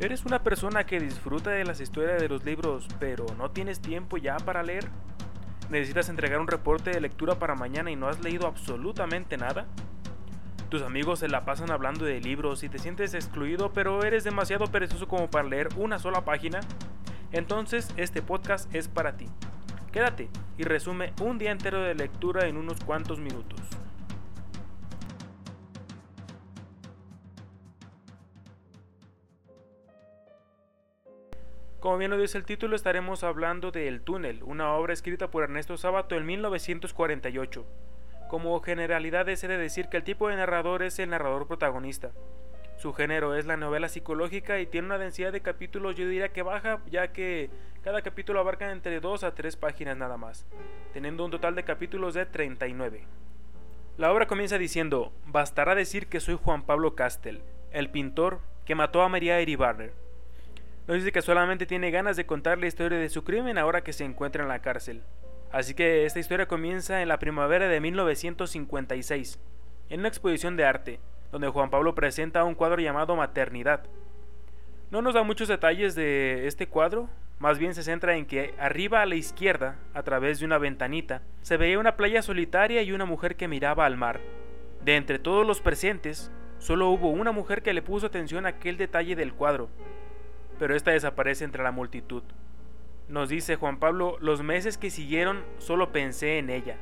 ¿Eres 0.00 0.24
una 0.24 0.42
persona 0.42 0.84
que 0.84 0.98
disfruta 0.98 1.50
de 1.50 1.64
las 1.64 1.80
historias 1.80 2.20
de 2.20 2.28
los 2.28 2.44
libros, 2.44 2.88
pero 2.98 3.26
no 3.38 3.52
tienes 3.52 3.80
tiempo 3.80 4.16
ya 4.16 4.36
para 4.38 4.64
leer? 4.64 4.88
¿Necesitas 5.70 6.08
entregar 6.08 6.40
un 6.40 6.48
reporte 6.48 6.90
de 6.90 7.00
lectura 7.00 7.38
para 7.38 7.54
mañana 7.54 7.92
y 7.92 7.96
no 7.96 8.08
has 8.08 8.20
leído 8.20 8.48
absolutamente 8.48 9.36
nada? 9.36 9.66
Tus 10.68 10.82
amigos 10.82 11.20
se 11.20 11.28
la 11.28 11.44
pasan 11.44 11.70
hablando 11.70 12.04
de 12.04 12.20
libros 12.20 12.64
y 12.64 12.68
te 12.68 12.80
sientes 12.80 13.14
excluido, 13.14 13.72
pero 13.72 14.02
eres 14.02 14.24
demasiado 14.24 14.66
perezoso 14.66 15.06
como 15.06 15.30
para 15.30 15.48
leer 15.48 15.68
una 15.76 16.00
sola 16.00 16.24
página. 16.24 16.58
Entonces, 17.30 17.88
este 17.96 18.20
podcast 18.20 18.74
es 18.74 18.88
para 18.88 19.16
ti. 19.16 19.28
Quédate 19.92 20.28
y 20.58 20.64
resume 20.64 21.12
un 21.20 21.38
día 21.38 21.52
entero 21.52 21.80
de 21.80 21.94
lectura 21.94 22.48
en 22.48 22.56
unos 22.56 22.82
cuantos 22.82 23.20
minutos. 23.20 23.60
Como 31.84 31.98
bien 31.98 32.10
lo 32.10 32.16
dice 32.16 32.38
el 32.38 32.46
título, 32.46 32.76
estaremos 32.76 33.24
hablando 33.24 33.70
de 33.70 33.88
El 33.88 34.00
túnel, 34.00 34.42
una 34.44 34.72
obra 34.72 34.94
escrita 34.94 35.30
por 35.30 35.42
Ernesto 35.44 35.76
Sábato 35.76 36.16
en 36.16 36.24
1948. 36.24 37.66
Como 38.30 38.58
generalidad 38.62 39.28
es 39.28 39.42
de 39.42 39.58
decir 39.58 39.90
que 39.90 39.98
el 39.98 40.02
tipo 40.02 40.30
de 40.30 40.36
narrador 40.36 40.82
es 40.82 40.98
el 40.98 41.10
narrador 41.10 41.46
protagonista. 41.46 42.12
Su 42.78 42.94
género 42.94 43.34
es 43.34 43.44
la 43.44 43.58
novela 43.58 43.90
psicológica 43.90 44.60
y 44.60 44.66
tiene 44.66 44.86
una 44.86 44.96
densidad 44.96 45.30
de 45.30 45.42
capítulos 45.42 45.94
yo 45.94 46.08
diría 46.08 46.32
que 46.32 46.40
baja 46.40 46.80
ya 46.90 47.12
que 47.12 47.50
cada 47.82 48.00
capítulo 48.00 48.40
abarca 48.40 48.72
entre 48.72 48.98
2 49.00 49.22
a 49.22 49.34
3 49.34 49.54
páginas 49.56 49.98
nada 49.98 50.16
más, 50.16 50.46
teniendo 50.94 51.22
un 51.22 51.32
total 51.32 51.54
de 51.54 51.64
capítulos 51.64 52.14
de 52.14 52.24
39. 52.24 53.04
La 53.98 54.10
obra 54.10 54.26
comienza 54.26 54.56
diciendo, 54.56 55.12
bastará 55.26 55.74
decir 55.74 56.06
que 56.06 56.20
soy 56.20 56.38
Juan 56.42 56.62
Pablo 56.62 56.94
Castel, 56.94 57.42
el 57.72 57.90
pintor 57.90 58.40
que 58.64 58.74
mató 58.74 59.02
a 59.02 59.10
María 59.10 59.42
Iribarner 59.42 60.03
nos 60.86 60.98
dice 60.98 61.12
que 61.12 61.22
solamente 61.22 61.66
tiene 61.66 61.90
ganas 61.90 62.16
de 62.16 62.26
contar 62.26 62.58
la 62.58 62.66
historia 62.66 62.98
de 62.98 63.08
su 63.08 63.24
crimen 63.24 63.56
ahora 63.56 63.82
que 63.82 63.92
se 63.92 64.04
encuentra 64.04 64.42
en 64.42 64.48
la 64.48 64.60
cárcel. 64.60 65.02
Así 65.50 65.72
que 65.74 66.04
esta 66.04 66.18
historia 66.18 66.46
comienza 66.46 67.00
en 67.00 67.08
la 67.08 67.18
primavera 67.18 67.68
de 67.68 67.80
1956, 67.80 69.40
en 69.88 70.00
una 70.00 70.08
exposición 70.08 70.56
de 70.56 70.64
arte, 70.64 71.00
donde 71.32 71.48
Juan 71.48 71.70
Pablo 71.70 71.94
presenta 71.94 72.44
un 72.44 72.54
cuadro 72.54 72.80
llamado 72.80 73.16
Maternidad. 73.16 73.84
No 74.90 75.00
nos 75.00 75.14
da 75.14 75.22
muchos 75.22 75.48
detalles 75.48 75.94
de 75.94 76.46
este 76.46 76.66
cuadro, 76.66 77.08
más 77.38 77.58
bien 77.58 77.74
se 77.74 77.82
centra 77.82 78.16
en 78.16 78.26
que 78.26 78.54
arriba 78.58 79.00
a 79.00 79.06
la 79.06 79.14
izquierda, 79.14 79.76
a 79.94 80.02
través 80.02 80.38
de 80.38 80.44
una 80.44 80.58
ventanita, 80.58 81.22
se 81.42 81.56
veía 81.56 81.78
una 81.78 81.96
playa 81.96 82.20
solitaria 82.20 82.82
y 82.82 82.92
una 82.92 83.04
mujer 83.04 83.36
que 83.36 83.48
miraba 83.48 83.86
al 83.86 83.96
mar. 83.96 84.20
De 84.84 84.96
entre 84.96 85.18
todos 85.18 85.46
los 85.46 85.60
presentes, 85.60 86.30
solo 86.58 86.90
hubo 86.90 87.10
una 87.10 87.32
mujer 87.32 87.62
que 87.62 87.72
le 87.72 87.82
puso 87.82 88.06
atención 88.06 88.44
a 88.44 88.50
aquel 88.50 88.76
detalle 88.76 89.16
del 89.16 89.32
cuadro, 89.32 89.70
pero 90.58 90.74
esta 90.74 90.90
desaparece 90.90 91.44
entre 91.44 91.62
la 91.62 91.72
multitud. 91.72 92.22
Nos 93.08 93.28
dice 93.28 93.56
Juan 93.56 93.78
Pablo, 93.78 94.16
los 94.20 94.42
meses 94.42 94.78
que 94.78 94.90
siguieron 94.90 95.44
solo 95.58 95.92
pensé 95.92 96.38
en 96.38 96.48
ella. 96.48 96.76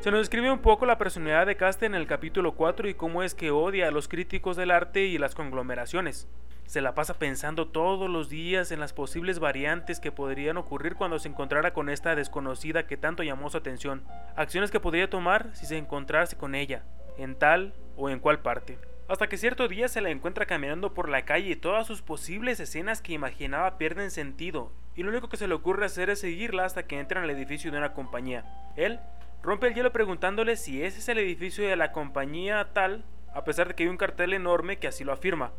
Se 0.00 0.10
nos 0.10 0.20
describe 0.20 0.50
un 0.50 0.60
poco 0.60 0.86
la 0.86 0.98
personalidad 0.98 1.46
de 1.46 1.56
Caste 1.56 1.86
en 1.86 1.94
el 1.94 2.06
capítulo 2.06 2.52
4 2.52 2.88
y 2.88 2.94
cómo 2.94 3.22
es 3.22 3.34
que 3.34 3.50
odia 3.50 3.88
a 3.88 3.90
los 3.90 4.06
críticos 4.06 4.56
del 4.56 4.70
arte 4.70 5.06
y 5.06 5.18
las 5.18 5.34
conglomeraciones. 5.34 6.28
Se 6.66 6.80
la 6.80 6.94
pasa 6.94 7.14
pensando 7.14 7.68
todos 7.68 8.08
los 8.08 8.28
días 8.28 8.70
en 8.70 8.80
las 8.80 8.92
posibles 8.92 9.38
variantes 9.38 10.00
que 10.00 10.12
podrían 10.12 10.56
ocurrir 10.56 10.94
cuando 10.94 11.18
se 11.18 11.28
encontrara 11.28 11.72
con 11.72 11.88
esta 11.88 12.14
desconocida 12.14 12.86
que 12.86 12.96
tanto 12.96 13.22
llamó 13.22 13.50
su 13.50 13.56
atención, 13.56 14.04
acciones 14.36 14.70
que 14.70 14.80
podría 14.80 15.10
tomar 15.10 15.50
si 15.54 15.66
se 15.66 15.76
encontrase 15.76 16.36
con 16.36 16.54
ella, 16.54 16.84
en 17.18 17.34
tal 17.34 17.74
o 17.96 18.08
en 18.08 18.20
cual 18.20 18.40
parte 18.40 18.78
hasta 19.08 19.28
que 19.28 19.36
cierto 19.36 19.68
día 19.68 19.88
se 19.88 20.00
la 20.00 20.10
encuentra 20.10 20.46
caminando 20.46 20.94
por 20.94 21.08
la 21.08 21.24
calle 21.24 21.50
y 21.50 21.56
todas 21.56 21.86
sus 21.86 22.00
posibles 22.00 22.58
escenas 22.58 23.02
que 23.02 23.12
imaginaba 23.12 23.76
pierden 23.76 24.10
sentido, 24.10 24.72
y 24.96 25.02
lo 25.02 25.10
único 25.10 25.28
que 25.28 25.36
se 25.36 25.46
le 25.46 25.54
ocurre 25.54 25.84
hacer 25.84 26.08
es 26.08 26.20
seguirla 26.20 26.64
hasta 26.64 26.86
que 26.86 26.98
entra 26.98 27.20
en 27.20 27.28
el 27.28 27.36
edificio 27.36 27.70
de 27.70 27.78
una 27.78 27.92
compañía. 27.92 28.44
Él 28.76 29.00
rompe 29.42 29.66
el 29.66 29.74
hielo 29.74 29.92
preguntándole 29.92 30.56
si 30.56 30.82
ese 30.82 31.00
es 31.00 31.08
el 31.08 31.18
edificio 31.18 31.68
de 31.68 31.76
la 31.76 31.92
compañía 31.92 32.70
tal, 32.72 33.04
a 33.34 33.44
pesar 33.44 33.68
de 33.68 33.74
que 33.74 33.82
hay 33.82 33.88
un 33.90 33.98
cartel 33.98 34.32
enorme 34.32 34.78
que 34.78 34.88
así 34.88 35.04
lo 35.04 35.12
afirma. 35.12 35.52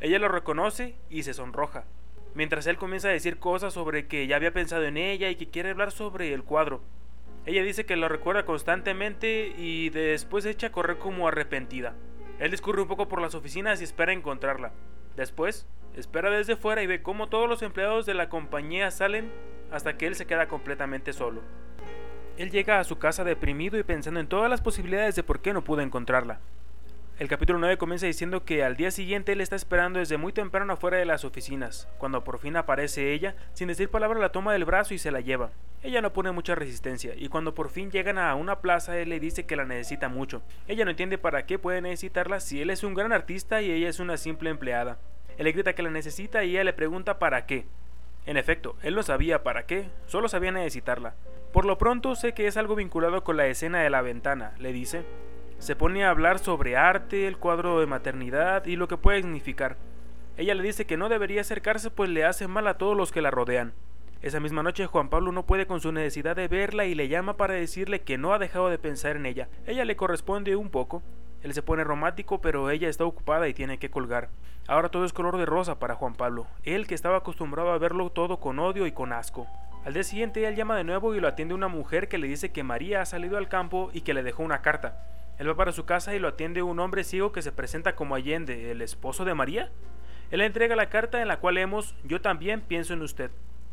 Ella 0.00 0.18
lo 0.18 0.28
reconoce 0.28 0.94
y 1.10 1.24
se 1.24 1.34
sonroja, 1.34 1.84
mientras 2.34 2.66
él 2.68 2.76
comienza 2.76 3.08
a 3.08 3.12
decir 3.12 3.38
cosas 3.38 3.74
sobre 3.74 4.06
que 4.06 4.28
ya 4.28 4.36
había 4.36 4.52
pensado 4.52 4.84
en 4.84 4.96
ella 4.96 5.28
y 5.28 5.36
que 5.36 5.48
quiere 5.48 5.70
hablar 5.70 5.90
sobre 5.90 6.32
el 6.32 6.44
cuadro. 6.44 6.82
Ella 7.46 7.64
dice 7.64 7.84
que 7.84 7.96
lo 7.96 8.08
recuerda 8.08 8.44
constantemente 8.44 9.52
y 9.56 9.90
después 9.90 10.46
echa 10.46 10.68
a 10.68 10.72
correr 10.72 10.98
como 10.98 11.26
arrepentida. 11.26 11.94
Él 12.42 12.50
discurre 12.50 12.82
un 12.82 12.88
poco 12.88 13.06
por 13.06 13.20
las 13.20 13.36
oficinas 13.36 13.80
y 13.80 13.84
espera 13.84 14.12
encontrarla. 14.12 14.72
Después, 15.14 15.64
espera 15.94 16.28
desde 16.28 16.56
fuera 16.56 16.82
y 16.82 16.88
ve 16.88 17.00
cómo 17.00 17.28
todos 17.28 17.48
los 17.48 17.62
empleados 17.62 18.04
de 18.04 18.14
la 18.14 18.28
compañía 18.28 18.90
salen 18.90 19.30
hasta 19.70 19.96
que 19.96 20.08
él 20.08 20.16
se 20.16 20.26
queda 20.26 20.48
completamente 20.48 21.12
solo. 21.12 21.40
Él 22.36 22.50
llega 22.50 22.80
a 22.80 22.84
su 22.84 22.98
casa 22.98 23.22
deprimido 23.22 23.78
y 23.78 23.84
pensando 23.84 24.18
en 24.18 24.26
todas 24.26 24.50
las 24.50 24.60
posibilidades 24.60 25.14
de 25.14 25.22
por 25.22 25.38
qué 25.40 25.52
no 25.52 25.62
pudo 25.62 25.82
encontrarla. 25.82 26.40
El 27.18 27.28
capítulo 27.28 27.58
9 27.58 27.76
comienza 27.76 28.06
diciendo 28.06 28.44
que 28.44 28.64
al 28.64 28.74
día 28.74 28.90
siguiente 28.90 29.32
él 29.32 29.42
está 29.42 29.54
esperando 29.54 29.98
desde 29.98 30.16
muy 30.16 30.32
temprano 30.32 30.72
afuera 30.72 30.96
de 30.96 31.04
las 31.04 31.24
oficinas. 31.24 31.86
Cuando 31.98 32.24
por 32.24 32.38
fin 32.38 32.56
aparece 32.56 33.12
ella, 33.12 33.36
sin 33.52 33.68
decir 33.68 33.90
palabra 33.90 34.18
la 34.18 34.32
toma 34.32 34.54
del 34.54 34.64
brazo 34.64 34.94
y 34.94 34.98
se 34.98 35.10
la 35.10 35.20
lleva. 35.20 35.50
Ella 35.82 36.00
no 36.00 36.14
pone 36.14 36.32
mucha 36.32 36.54
resistencia 36.54 37.12
y 37.14 37.28
cuando 37.28 37.54
por 37.54 37.68
fin 37.68 37.90
llegan 37.90 38.16
a 38.16 38.34
una 38.34 38.60
plaza 38.60 38.96
él 38.96 39.10
le 39.10 39.20
dice 39.20 39.44
que 39.44 39.56
la 39.56 39.66
necesita 39.66 40.08
mucho. 40.08 40.42
Ella 40.66 40.84
no 40.84 40.90
entiende 40.90 41.18
para 41.18 41.44
qué 41.44 41.58
puede 41.58 41.82
necesitarla 41.82 42.40
si 42.40 42.62
él 42.62 42.70
es 42.70 42.82
un 42.82 42.94
gran 42.94 43.12
artista 43.12 43.60
y 43.60 43.70
ella 43.70 43.90
es 43.90 44.00
una 44.00 44.16
simple 44.16 44.48
empleada. 44.48 44.98
Él 45.36 45.44
le 45.44 45.52
grita 45.52 45.74
que 45.74 45.82
la 45.82 45.90
necesita 45.90 46.44
y 46.44 46.52
ella 46.52 46.64
le 46.64 46.72
pregunta 46.72 47.18
para 47.18 47.44
qué. 47.44 47.66
En 48.24 48.38
efecto, 48.38 48.76
él 48.82 48.94
no 48.94 49.02
sabía 49.02 49.42
para 49.42 49.66
qué, 49.66 49.90
solo 50.06 50.28
sabía 50.28 50.50
necesitarla. 50.50 51.14
Por 51.52 51.66
lo 51.66 51.76
pronto 51.76 52.14
sé 52.14 52.32
que 52.32 52.46
es 52.46 52.56
algo 52.56 52.74
vinculado 52.74 53.22
con 53.22 53.36
la 53.36 53.46
escena 53.48 53.82
de 53.82 53.90
la 53.90 54.00
ventana, 54.00 54.54
le 54.58 54.72
dice. 54.72 55.04
Se 55.62 55.76
pone 55.76 56.04
a 56.04 56.10
hablar 56.10 56.40
sobre 56.40 56.76
arte, 56.76 57.28
el 57.28 57.38
cuadro 57.38 57.78
de 57.78 57.86
maternidad 57.86 58.66
y 58.66 58.74
lo 58.74 58.88
que 58.88 58.96
puede 58.96 59.22
significar. 59.22 59.76
Ella 60.36 60.56
le 60.56 60.62
dice 60.64 60.86
que 60.86 60.96
no 60.96 61.08
debería 61.08 61.42
acercarse 61.42 61.88
pues 61.88 62.10
le 62.10 62.24
hace 62.24 62.48
mal 62.48 62.66
a 62.66 62.78
todos 62.78 62.96
los 62.96 63.12
que 63.12 63.22
la 63.22 63.30
rodean. 63.30 63.72
Esa 64.22 64.40
misma 64.40 64.64
noche 64.64 64.86
Juan 64.86 65.08
Pablo 65.08 65.30
no 65.30 65.46
puede 65.46 65.68
con 65.68 65.80
su 65.80 65.92
necesidad 65.92 66.34
de 66.34 66.48
verla 66.48 66.86
y 66.86 66.96
le 66.96 67.06
llama 67.06 67.36
para 67.36 67.54
decirle 67.54 68.00
que 68.00 68.18
no 68.18 68.34
ha 68.34 68.40
dejado 68.40 68.70
de 68.70 68.78
pensar 68.80 69.14
en 69.14 69.24
ella. 69.24 69.48
Ella 69.64 69.84
le 69.84 69.94
corresponde 69.94 70.56
un 70.56 70.68
poco. 70.68 71.00
Él 71.44 71.54
se 71.54 71.62
pone 71.62 71.84
romántico 71.84 72.40
pero 72.40 72.68
ella 72.68 72.88
está 72.88 73.04
ocupada 73.04 73.46
y 73.46 73.54
tiene 73.54 73.78
que 73.78 73.88
colgar. 73.88 74.30
Ahora 74.66 74.88
todo 74.88 75.04
es 75.04 75.12
color 75.12 75.36
de 75.36 75.46
rosa 75.46 75.78
para 75.78 75.94
Juan 75.94 76.14
Pablo, 76.14 76.48
él 76.64 76.88
que 76.88 76.96
estaba 76.96 77.18
acostumbrado 77.18 77.70
a 77.70 77.78
verlo 77.78 78.10
todo 78.10 78.40
con 78.40 78.58
odio 78.58 78.84
y 78.88 78.90
con 78.90 79.12
asco. 79.12 79.46
Al 79.84 79.94
día 79.94 80.02
siguiente 80.02 80.44
él 80.44 80.56
llama 80.56 80.76
de 80.76 80.82
nuevo 80.82 81.14
y 81.14 81.20
lo 81.20 81.28
atiende 81.28 81.54
una 81.54 81.68
mujer 81.68 82.08
que 82.08 82.18
le 82.18 82.26
dice 82.26 82.50
que 82.50 82.64
María 82.64 83.00
ha 83.00 83.06
salido 83.06 83.38
al 83.38 83.48
campo 83.48 83.90
y 83.92 84.00
que 84.00 84.12
le 84.12 84.24
dejó 84.24 84.42
una 84.42 84.60
carta. 84.60 85.06
Él 85.38 85.48
va 85.48 85.56
para 85.56 85.72
su 85.72 85.84
casa 85.84 86.14
y 86.14 86.18
lo 86.18 86.28
atiende 86.28 86.62
un 86.62 86.78
hombre 86.80 87.04
ciego 87.04 87.32
que 87.32 87.42
se 87.42 87.52
presenta 87.52 87.94
como 87.94 88.14
Allende, 88.14 88.70
el 88.70 88.82
esposo 88.82 89.24
de 89.24 89.34
María. 89.34 89.70
Él 90.30 90.38
le 90.38 90.46
entrega 90.46 90.76
la 90.76 90.88
carta 90.88 91.20
en 91.20 91.28
la 91.28 91.40
cual 91.40 91.56
leemos 91.56 91.94
Yo 92.04 92.20
también 92.20 92.60
pienso 92.60 92.94
en 92.94 93.02
usted. 93.02 93.30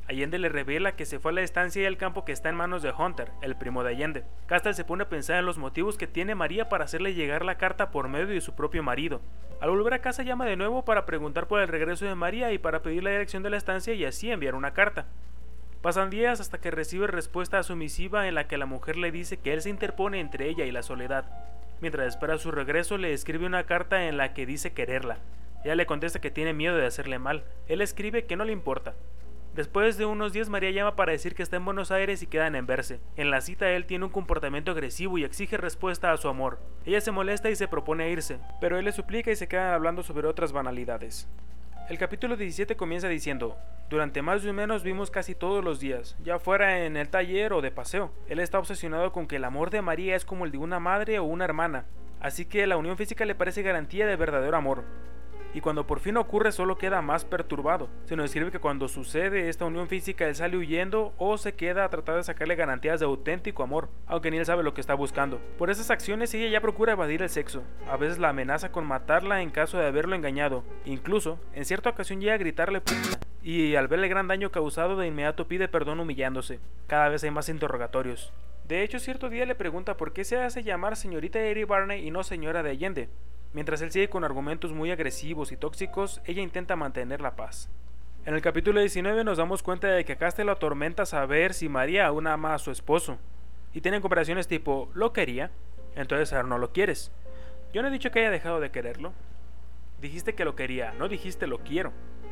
Allende 0.09 0.39
le 0.39 0.49
revela 0.49 0.95
que 0.95 1.05
se 1.05 1.19
fue 1.19 1.31
a 1.31 1.35
la 1.35 1.41
estancia 1.41 1.83
y 1.83 1.85
al 1.85 1.97
campo 1.97 2.25
que 2.25 2.31
está 2.31 2.49
en 2.49 2.55
manos 2.55 2.81
de 2.81 2.91
Hunter, 2.91 3.31
el 3.43 3.55
primo 3.55 3.83
de 3.83 3.91
Allende. 3.91 4.23
Castle 4.47 4.73
se 4.73 4.83
pone 4.83 5.03
a 5.03 5.09
pensar 5.09 5.37
en 5.37 5.45
los 5.45 5.59
motivos 5.59 5.97
que 5.97 6.07
tiene 6.07 6.33
María 6.33 6.67
para 6.67 6.85
hacerle 6.85 7.13
llegar 7.13 7.45
la 7.45 7.59
carta 7.59 7.91
por 7.91 8.07
medio 8.07 8.25
de 8.25 8.41
su 8.41 8.55
propio 8.55 8.81
marido. 8.81 9.21
Al 9.61 9.69
volver 9.69 9.93
a 9.93 10.01
casa 10.01 10.23
llama 10.23 10.47
de 10.47 10.55
nuevo 10.55 10.83
para 10.83 11.05
preguntar 11.05 11.47
por 11.47 11.61
el 11.61 11.67
regreso 11.67 12.05
de 12.05 12.15
María 12.15 12.51
y 12.51 12.57
para 12.57 12.81
pedir 12.81 13.03
la 13.03 13.11
dirección 13.11 13.43
de 13.43 13.51
la 13.51 13.57
estancia 13.57 13.93
y 13.93 14.03
así 14.03 14.31
enviar 14.31 14.55
una 14.55 14.73
carta. 14.73 15.05
Pasan 15.81 16.09
días 16.09 16.41
hasta 16.41 16.59
que 16.59 16.71
recibe 16.71 17.07
respuesta 17.07 17.57
a 17.57 17.63
su 17.63 17.73
misiva 17.77 18.27
en 18.27 18.35
la 18.35 18.47
que 18.49 18.57
la 18.57 18.65
mujer 18.65 18.97
le 18.97 19.13
dice 19.13 19.37
que 19.37 19.53
él 19.53 19.61
se 19.61 19.69
interpone 19.69 20.19
entre 20.19 20.49
ella 20.49 20.65
y 20.65 20.71
la 20.71 20.83
soledad. 20.83 21.23
Mientras 21.79 22.05
espera 22.05 22.37
su 22.37 22.51
regreso, 22.51 22.97
le 22.97 23.13
escribe 23.13 23.45
una 23.45 23.63
carta 23.63 24.05
en 24.07 24.17
la 24.17 24.33
que 24.33 24.45
dice 24.45 24.73
quererla. 24.73 25.19
Ella 25.63 25.75
le 25.75 25.85
contesta 25.85 26.19
que 26.19 26.31
tiene 26.31 26.53
miedo 26.53 26.75
de 26.75 26.85
hacerle 26.85 27.17
mal. 27.17 27.45
Él 27.67 27.79
escribe 27.79 28.25
que 28.25 28.35
no 28.35 28.43
le 28.43 28.51
importa. 28.51 28.93
Después 29.55 29.97
de 29.97 30.05
unos 30.05 30.33
días 30.33 30.49
María 30.49 30.71
llama 30.71 30.97
para 30.97 31.13
decir 31.13 31.33
que 31.33 31.43
está 31.43 31.55
en 31.55 31.65
Buenos 31.65 31.91
Aires 31.91 32.21
y 32.21 32.27
quedan 32.27 32.55
en 32.55 32.65
verse. 32.65 32.99
En 33.15 33.31
la 33.31 33.39
cita 33.39 33.69
él 33.69 33.85
tiene 33.85 34.03
un 34.03 34.11
comportamiento 34.11 34.71
agresivo 34.71 35.17
y 35.17 35.23
exige 35.23 35.55
respuesta 35.55 36.11
a 36.11 36.17
su 36.17 36.27
amor. 36.27 36.59
Ella 36.85 36.99
se 36.99 37.11
molesta 37.11 37.49
y 37.49 37.55
se 37.55 37.69
propone 37.69 38.11
irse, 38.11 38.39
pero 38.59 38.77
él 38.77 38.83
le 38.83 38.91
suplica 38.91 39.31
y 39.31 39.37
se 39.37 39.47
quedan 39.47 39.73
hablando 39.73 40.03
sobre 40.03 40.27
otras 40.27 40.51
banalidades. 40.51 41.29
El 41.89 41.97
capítulo 41.97 42.37
17 42.37 42.75
comienza 42.75 43.07
diciendo, 43.07 43.57
durante 43.89 44.21
más 44.21 44.45
o 44.45 44.53
menos 44.53 44.83
vimos 44.83 45.09
casi 45.09 45.33
todos 45.33 45.63
los 45.63 45.79
días, 45.79 46.15
ya 46.23 46.37
fuera 46.37 46.85
en 46.85 46.95
el 46.97 47.09
taller 47.09 47.51
o 47.51 47.61
de 47.61 47.71
paseo. 47.71 48.11
Él 48.27 48.37
está 48.37 48.59
obsesionado 48.59 49.11
con 49.11 49.25
que 49.25 49.37
el 49.37 49.43
amor 49.43 49.71
de 49.71 49.81
María 49.81 50.15
es 50.15 50.23
como 50.23 50.45
el 50.45 50.51
de 50.51 50.59
una 50.59 50.79
madre 50.79 51.17
o 51.17 51.23
una 51.23 51.45
hermana, 51.45 51.85
así 52.19 52.45
que 52.45 52.67
la 52.67 52.77
unión 52.77 52.95
física 52.95 53.25
le 53.25 53.33
parece 53.33 53.63
garantía 53.63 54.05
de 54.05 54.15
verdadero 54.17 54.55
amor. 54.55 54.83
Y 55.53 55.61
cuando 55.61 55.87
por 55.87 55.99
fin 55.99 56.17
ocurre 56.17 56.51
solo 56.51 56.77
queda 56.77 57.01
más 57.01 57.25
perturbado. 57.25 57.89
Se 58.05 58.15
nos 58.15 58.25
describe 58.25 58.51
que 58.51 58.59
cuando 58.59 58.87
sucede 58.87 59.49
esta 59.49 59.65
unión 59.65 59.87
física 59.87 60.27
él 60.27 60.35
sale 60.35 60.57
huyendo 60.57 61.13
o 61.17 61.37
se 61.37 61.53
queda 61.53 61.85
a 61.85 61.89
tratar 61.89 62.15
de 62.15 62.23
sacarle 62.23 62.55
garantías 62.55 62.99
de 62.99 63.05
auténtico 63.05 63.63
amor, 63.63 63.89
aunque 64.07 64.31
ni 64.31 64.37
él 64.37 64.45
sabe 64.45 64.63
lo 64.63 64.73
que 64.73 64.81
está 64.81 64.93
buscando. 64.93 65.39
Por 65.57 65.69
esas 65.69 65.91
acciones 65.91 66.33
ella 66.33 66.49
ya 66.49 66.61
procura 66.61 66.93
evadir 66.93 67.21
el 67.21 67.29
sexo, 67.29 67.63
a 67.89 67.97
veces 67.97 68.19
la 68.19 68.29
amenaza 68.29 68.71
con 68.71 68.85
matarla 68.85 69.41
en 69.41 69.49
caso 69.49 69.77
de 69.77 69.87
haberlo 69.87 70.15
engañado, 70.15 70.63
incluso 70.85 71.39
en 71.53 71.65
cierta 71.65 71.89
ocasión 71.89 72.21
llega 72.21 72.33
a 72.33 72.37
gritarle 72.37 72.81
puta 72.81 73.19
y 73.41 73.75
al 73.75 73.87
ver 73.87 73.99
el 73.99 74.09
gran 74.09 74.27
daño 74.27 74.51
causado 74.51 74.97
de 74.97 75.07
inmediato 75.07 75.47
pide 75.47 75.67
perdón 75.67 75.99
humillándose. 75.99 76.59
Cada 76.87 77.09
vez 77.09 77.23
hay 77.23 77.31
más 77.31 77.49
interrogatorios. 77.49 78.33
De 78.67 78.83
hecho, 78.83 78.99
cierto 78.99 79.29
día 79.29 79.45
le 79.45 79.55
pregunta 79.55 79.97
por 79.97 80.13
qué 80.13 80.23
se 80.23 80.37
hace 80.37 80.61
llamar 80.61 80.95
señorita 80.95 81.39
Eri 81.39 81.63
Barney 81.63 82.05
y 82.05 82.11
no 82.11 82.23
señora 82.23 82.61
de 82.61 82.69
Allende. 82.69 83.09
Mientras 83.51 83.81
él 83.81 83.91
sigue 83.91 84.09
con 84.09 84.23
argumentos 84.23 84.73
muy 84.73 84.91
agresivos 84.91 85.51
y 85.51 85.57
tóxicos, 85.57 86.21
ella 86.25 86.41
intenta 86.43 86.75
mantener 86.75 87.19
la 87.19 87.35
paz. 87.35 87.69
En 88.25 88.35
el 88.35 88.41
capítulo 88.41 88.79
19 88.79 89.23
nos 89.23 89.39
damos 89.39 89.63
cuenta 89.63 89.87
de 89.87 90.05
que 90.05 90.17
Castel 90.17 90.45
lo 90.45 90.51
atormenta 90.51 91.07
saber 91.07 91.55
si 91.55 91.67
María 91.67 92.05
aún 92.05 92.27
ama 92.27 92.53
a 92.53 92.59
su 92.59 92.69
esposo. 92.69 93.17
Y 93.73 93.81
tienen 93.81 94.01
conversaciones 94.01 94.47
tipo, 94.47 94.89
¿lo 94.93 95.13
quería? 95.13 95.49
Entonces 95.95 96.31
ahora 96.31 96.47
no 96.47 96.59
lo 96.59 96.71
quieres. 96.71 97.11
Yo 97.73 97.81
no 97.81 97.87
he 97.87 97.91
dicho 97.91 98.11
que 98.11 98.19
haya 98.19 98.29
dejado 98.29 98.59
de 98.59 98.69
quererlo. 98.69 99.13
Dijiste 99.99 100.35
que 100.35 100.45
lo 100.45 100.55
quería, 100.55 100.93
no 100.93 101.07
dijiste 101.07 101.47
lo 101.47 101.59
quiero. 101.59 101.91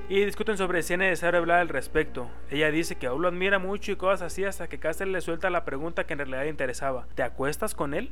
Y 0.09 0.23
discuten 0.23 0.57
sobre 0.57 0.83
si 0.83 0.93
es 0.93 0.99
necesario 0.99 1.39
hablar 1.39 1.59
al 1.59 1.69
respecto. 1.69 2.29
Ella 2.51 2.69
dice 2.69 2.95
que 2.95 3.07
aún 3.07 3.23
lo 3.23 3.27
admira 3.27 3.57
mucho 3.57 3.91
y 3.91 3.95
cosas 3.95 4.21
así 4.21 4.43
hasta 4.43 4.67
que 4.67 4.79
Castel 4.79 5.11
le 5.11 5.21
suelta 5.21 5.49
la 5.49 5.65
pregunta 5.65 6.05
que 6.05 6.13
en 6.13 6.19
realidad 6.19 6.43
le 6.43 6.49
interesaba. 6.49 7.07
¿Te 7.15 7.23
acuestas 7.23 7.73
con 7.73 7.95
él? 7.95 8.11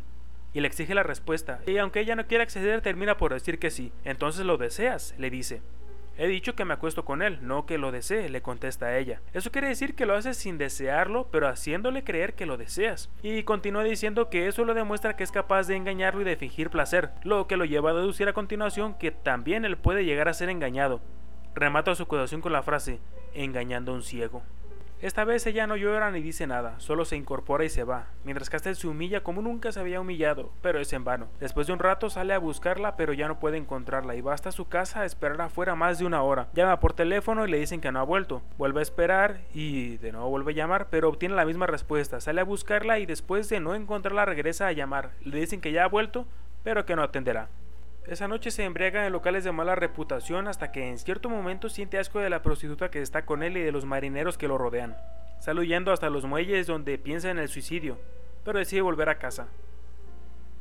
Y 0.56 0.62
le 0.62 0.68
exige 0.68 0.96
la 0.96 1.04
respuesta. 1.04 1.60
Y 1.68 1.78
aunque 1.78 2.00
ella 2.00 2.16
no 2.16 2.26
quiere 2.26 2.44
acceder, 2.44 2.82
termina 2.82 3.18
por 3.18 3.34
decir 3.34 3.60
que 3.60 3.70
sí. 3.70 3.92
Entonces 4.06 4.46
lo 4.46 4.58
deseas, 4.58 5.14
le 5.18 5.30
dice. 5.30 5.62
He 6.18 6.28
dicho 6.28 6.56
que 6.56 6.64
me 6.64 6.74
acuesto 6.74 7.04
con 7.04 7.22
él, 7.22 7.40
no 7.42 7.66
que 7.66 7.78
lo 7.78 7.92
desee, 7.92 8.30
le 8.30 8.42
contesta 8.42 8.98
ella. 8.98 9.20
Eso 9.34 9.52
quiere 9.52 9.68
decir 9.68 9.96
que 9.96 10.06
lo 10.06 10.16
haces 10.16 10.38
sin 10.38 10.58
desearlo, 10.58 11.28
pero 11.30 11.50
haciéndole 11.50 12.06
creer 12.06 12.36
que 12.36 12.46
lo 12.46 12.56
deseas. 12.56 13.10
Y 13.22 13.44
continúa 13.44 13.84
diciendo 13.84 14.30
que 14.30 14.48
eso 14.48 14.64
lo 14.64 14.74
demuestra 14.74 15.18
que 15.18 15.26
es 15.26 15.32
capaz 15.34 15.68
de 15.68 15.76
engañarlo 15.76 16.22
y 16.22 16.24
de 16.24 16.38
fingir 16.38 16.70
placer, 16.70 17.12
lo 17.24 17.48
que 17.48 17.58
lo 17.58 17.66
lleva 17.66 17.92
a 17.92 17.96
deducir 17.96 18.30
a 18.30 18.34
continuación 18.34 18.98
que 18.98 19.12
también 19.12 19.66
él 19.66 19.76
puede 19.76 20.06
llegar 20.06 20.30
a 20.30 20.34
ser 20.34 20.48
engañado. 20.48 21.02
Remata 21.54 21.94
su 21.96 22.04
acusación 22.04 22.40
con 22.40 22.54
la 22.54 22.64
frase, 22.64 23.02
engañando 23.34 23.92
a 23.92 23.96
un 23.96 24.04
ciego. 24.04 24.42
Esta 25.06 25.24
vez 25.24 25.46
ella 25.46 25.68
no 25.68 25.76
llora 25.76 26.10
ni 26.10 26.20
dice 26.20 26.48
nada, 26.48 26.80
solo 26.80 27.06
se 27.06 27.16
incorpora 27.16 27.64
y 27.64 27.70
se 27.70 27.84
va, 27.84 28.08
mientras 28.24 28.50
Castel 28.50 28.76
se 28.76 28.88
humilla 28.88 29.22
como 29.22 29.44
nunca 29.44 29.72
se 29.72 29.80
había 29.80 30.02
humillado, 30.02 30.52
pero 30.64 30.80
es 30.80 30.92
en 30.94 31.04
vano. 31.04 31.28
Después 31.40 31.68
de 31.68 31.74
un 31.74 31.78
rato 31.78 32.10
sale 32.10 32.34
a 32.34 32.40
buscarla, 32.40 32.96
pero 32.96 33.14
ya 33.14 33.28
no 33.28 33.40
puede 33.40 33.58
encontrarla 33.58 34.16
y 34.16 34.22
va 34.22 34.34
hasta 34.34 34.52
su 34.52 34.68
casa 34.68 35.02
a 35.02 35.06
esperar 35.06 35.40
afuera 35.40 35.76
más 35.76 36.00
de 36.00 36.08
una 36.08 36.24
hora. 36.24 36.48
Llama 36.56 36.80
por 36.80 36.94
teléfono 36.94 37.46
y 37.46 37.52
le 37.52 37.60
dicen 37.60 37.82
que 37.82 37.92
no 37.92 38.00
ha 38.00 38.04
vuelto. 38.04 38.42
Vuelve 38.58 38.80
a 38.80 38.82
esperar 38.82 39.42
y 39.54 39.98
de 39.98 40.12
nuevo 40.12 40.28
vuelve 40.28 40.54
a 40.54 40.56
llamar, 40.56 40.88
pero 40.90 41.10
obtiene 41.10 41.36
la 41.36 41.46
misma 41.46 41.68
respuesta. 41.68 42.20
Sale 42.20 42.42
a 42.42 42.44
buscarla 42.44 42.98
y 42.98 43.06
después 43.06 43.48
de 43.48 43.60
no 43.60 43.76
encontrarla 43.76 44.26
regresa 44.26 44.66
a 44.66 44.72
llamar. 44.72 45.12
Le 45.22 45.40
dicen 45.40 45.62
que 45.62 45.72
ya 45.72 45.84
ha 45.84 45.88
vuelto, 45.88 46.26
pero 46.64 46.88
que 46.88 46.96
no 46.96 47.04
atenderá. 47.04 47.50
Esa 48.08 48.28
noche 48.28 48.52
se 48.52 48.64
embriaga 48.64 49.08
en 49.08 49.14
locales 49.14 49.44
de 49.44 49.52
mala 49.52 49.74
reputación 49.74 50.48
hasta 50.48 50.72
que 50.72 50.88
en 50.90 51.00
cierto 51.00 51.28
momento 51.28 51.70
siente 51.70 51.98
asco 51.98 52.20
de 52.20 52.30
la 52.30 52.44
prostituta 52.44 52.92
que 52.92 53.02
está 53.02 53.26
con 53.26 53.42
él 53.42 53.58
y 53.58 53.62
de 53.62 53.72
los 53.72 53.86
marineros 53.86 54.38
que 54.38 54.48
lo 54.48 54.60
rodean. 54.60 54.96
Sale 55.40 55.62
huyendo 55.62 55.92
hasta 55.92 56.12
los 56.12 56.24
muelles 56.24 56.68
donde 56.68 57.00
piensa 57.00 57.32
en 57.32 57.40
el 57.40 57.50
suicidio, 57.50 57.98
pero 58.44 58.60
decide 58.60 58.82
volver 58.82 59.10
a 59.10 59.18
casa. 59.18 59.48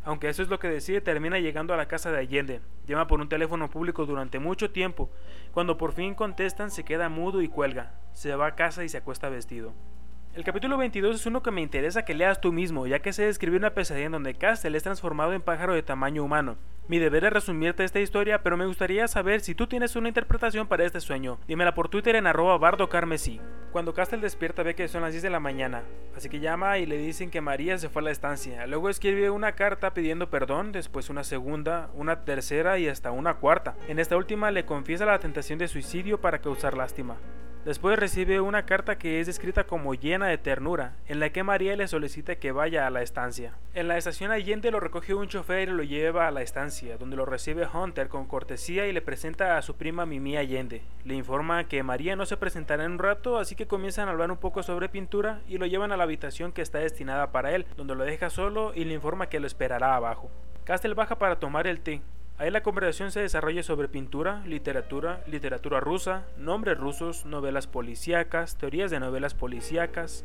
Aunque 0.05 0.31
eso 0.31 0.43
es 0.43 0.49
lo 0.49 0.59
que 0.59 0.69
decide, 0.69 1.03
termina 1.03 1.39
llegando 1.39 1.75
a 1.75 1.77
la 1.77 1.89
casa 1.89 2.11
de 2.11 2.19
Allende. 2.19 2.63
Llama 2.87 3.07
por 3.07 3.21
un 3.21 3.29
teléfono 3.29 3.69
público 3.69 4.07
durante 4.07 4.39
mucho 4.39 4.71
tiempo. 4.71 5.11
Cuando 5.53 5.77
por 5.77 5.93
fin 5.93 6.15
contestan, 6.15 6.71
se 6.71 6.85
queda 6.85 7.11
mudo 7.11 7.43
y 7.43 7.49
cuelga. 7.49 7.93
Se 8.15 8.35
va 8.37 8.47
a 8.47 8.55
casa 8.55 8.85
y 8.85 8.89
se 8.89 8.99
acuesta 8.99 9.29
vestido. 9.29 9.75
El 10.35 10.43
capítulo 10.43 10.77
22 10.77 11.15
es 11.15 11.27
uno 11.27 11.45
que 11.45 11.53
me 11.53 11.61
interesa 11.61 12.05
que 12.05 12.13
leas 12.13 12.41
tú 12.41 12.53
mismo, 12.53 12.89
ya 12.89 12.99
que 12.99 13.13
se 13.13 13.25
describe 13.25 13.57
una 13.57 13.71
pesadilla 13.71 14.07
en 14.07 14.13
donde 14.13 14.35
Castle 14.35 14.77
es 14.77 14.83
transformado 14.83 15.33
en 15.33 15.41
pájaro 15.41 15.75
de 15.75 15.85
tamaño 15.85 16.25
humano. 16.25 16.57
Mi 16.89 16.99
deber 16.99 17.25
es 17.25 17.33
resumirte 17.33 17.85
esta 17.85 18.01
historia, 18.01 18.43
pero 18.43 18.57
me 18.57 18.67
gustaría 18.67 19.07
saber 19.07 19.43
si 19.43 19.55
tú 19.55 19.69
tienes 19.69 19.95
una 19.95 20.09
interpretación 20.09 20.67
para 20.67 20.85
este 20.85 21.01
sueño. 21.01 21.39
Dímela 21.47 21.73
por 21.75 21.89
Twitter 21.89 22.17
en 22.17 22.27
arroba 22.27 22.59
bardocarmesí. 22.59 23.41
Cuando 23.71 23.95
Castle 23.95 24.19
despierta 24.19 24.65
ve 24.65 24.75
que 24.75 24.89
son 24.89 25.03
las 25.03 25.13
10 25.13 25.23
de 25.23 25.31
la 25.31 25.39
mañana, 25.39 25.85
así 26.17 26.29
que 26.29 26.41
llama 26.41 26.79
y 26.79 26.87
le 26.87 26.99
dicen 26.99 27.31
que 27.31 27.41
María 27.41 27.79
se 27.79 27.89
fue 27.89 28.03
a 28.03 28.07
la 28.07 28.11
estancia. 28.11 28.67
Luego 28.67 28.89
escribe 28.89 29.31
una 29.31 29.53
carta 29.53 29.95
pidiendo 29.95 30.31
perdón, 30.31 30.73
después 30.73 31.11
una 31.11 31.23
segunda, 31.23 31.91
una 31.95 32.25
tercera 32.25 32.77
y 32.81 32.89
hasta 32.89 33.13
una 33.13 33.35
cuarta. 33.35 33.77
En 33.87 34.01
esta 34.01 34.17
última 34.17 34.51
le 34.51 34.65
confiesa 34.67 35.07
la 35.07 35.21
tentación 35.21 35.61
de 35.61 35.69
suicidio 35.69 36.21
para 36.21 36.41
causar 36.41 36.77
lástima. 36.77 37.19
Después 37.65 37.99
recibe 37.99 38.43
una 38.43 38.67
carta 38.67 38.99
que 38.99 39.21
es 39.21 39.27
descrita 39.27 39.65
como 39.65 39.95
llena 39.95 40.27
de 40.27 40.37
ternura, 40.37 40.97
en 41.09 41.19
la 41.19 41.31
que 41.31 41.43
María 41.43 41.75
le 41.77 41.89
solicita 41.89 42.37
que 42.37 42.53
vaya 42.53 42.87
a 42.87 42.91
la 42.91 43.01
estancia. 43.01 43.55
En 43.73 43.89
la 43.89 43.97
estación 43.97 44.31
Allende 44.31 44.71
lo 44.71 44.81
recoge 44.81 45.15
un 45.15 45.29
chofer 45.29 45.71
y 45.71 45.73
lo 45.73 45.83
lleva 45.83 46.29
a 46.29 46.31
la 46.31 46.43
estancia, 46.43 46.99
donde 46.99 47.17
lo 47.17 47.25
recibe 47.25 47.67
Hunter 47.67 48.09
con 48.09 48.27
cortesía 48.27 48.87
y 48.87 48.93
le 48.93 49.01
presenta 49.01 49.57
a 49.57 49.63
su 49.63 49.77
prima 49.77 50.05
Mimi 50.05 50.37
Allende. 50.37 50.83
Le 51.07 51.15
informa 51.15 51.65
que 51.65 51.83
María 51.83 52.17
no 52.17 52.27
se 52.27 52.37
presentará 52.37 52.85
en 52.85 52.93
un 52.93 52.99
rato, 52.99 53.39
así 53.39 53.55
que 53.55 53.67
comienzan 53.67 54.09
a 54.09 54.11
hablar 54.11 54.31
un 54.31 54.37
poco 54.37 54.63
sobre 54.63 54.91
pintura 54.91 55.41
y 55.49 55.57
lo 55.57 55.65
llevan 55.65 55.91
a 55.91 55.97
la 55.97 56.05
habitación 56.05 56.53
que 56.53 56.61
está 56.61 56.81
destinada 56.81 57.33
para 57.33 57.55
él, 57.55 57.65
donde 57.79 57.95
lo 57.95 58.05
deja 58.05 58.29
solo 58.29 58.73
y 58.75 58.85
le 58.85 58.93
informa 58.93 59.31
que 59.31 59.41
lo 59.41 59.47
esperará 59.47 59.97
abajo. 59.97 60.31
Castle 60.65 60.93
baja 60.93 61.19
para 61.19 61.37
tomar 61.41 61.67
el 61.67 61.81
té, 61.81 62.03
Ahí 62.37 62.51
la 62.51 62.65
conversación 62.65 63.13
se 63.13 63.21
desarrolla 63.21 63.63
sobre 63.63 63.87
pintura, 63.87 64.43
literatura, 64.45 65.23
literatura 65.29 65.79
rusa, 65.79 66.25
nombres 66.37 66.77
rusos, 66.77 67.25
novelas 67.25 67.69
policíacas, 67.69 68.59
teorías 68.59 68.91
de 68.91 68.99
novelas 68.99 69.35
policíacas. 69.35 70.25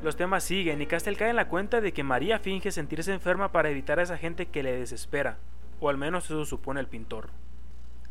Los 0.00 0.14
temas 0.14 0.44
siguen 0.44 0.80
y 0.80 0.86
Castel 0.86 1.16
cae 1.16 1.30
en 1.30 1.36
la 1.36 1.48
cuenta 1.48 1.80
de 1.80 1.92
que 1.92 2.04
María 2.04 2.38
finge 2.38 2.70
sentirse 2.70 3.12
enferma 3.12 3.50
para 3.50 3.68
evitar 3.68 3.98
a 3.98 4.04
esa 4.04 4.16
gente 4.16 4.46
que 4.46 4.62
le 4.62 4.78
desespera, 4.78 5.38
o 5.80 5.88
al 5.88 5.98
menos 5.98 6.26
eso 6.26 6.44
supone 6.44 6.78
el 6.78 6.86
pintor. 6.86 7.30